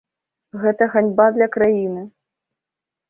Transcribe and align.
Гэта 0.61 0.87
ганьба 0.95 1.27
для 1.35 1.47
краіны. 1.57 2.07